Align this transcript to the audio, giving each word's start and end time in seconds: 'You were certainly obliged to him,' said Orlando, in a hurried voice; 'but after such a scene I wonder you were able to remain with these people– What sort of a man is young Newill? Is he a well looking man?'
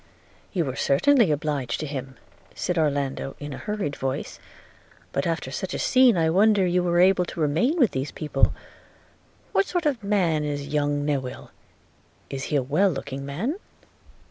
'You 0.51 0.65
were 0.65 0.75
certainly 0.75 1.29
obliged 1.29 1.79
to 1.81 1.85
him,' 1.85 2.15
said 2.55 2.79
Orlando, 2.79 3.35
in 3.39 3.53
a 3.53 3.59
hurried 3.59 3.95
voice; 3.95 4.39
'but 5.11 5.27
after 5.27 5.51
such 5.51 5.75
a 5.75 5.77
scene 5.77 6.17
I 6.17 6.27
wonder 6.31 6.65
you 6.65 6.81
were 6.81 6.99
able 6.99 7.23
to 7.25 7.39
remain 7.39 7.77
with 7.77 7.91
these 7.91 8.09
people– 8.11 8.51
What 9.53 9.67
sort 9.67 9.85
of 9.85 10.01
a 10.01 10.07
man 10.07 10.43
is 10.43 10.65
young 10.69 11.05
Newill? 11.05 11.51
Is 12.31 12.45
he 12.45 12.55
a 12.55 12.63
well 12.63 12.89
looking 12.89 13.27
man?' 13.27 13.59